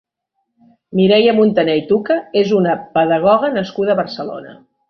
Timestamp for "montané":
1.41-1.77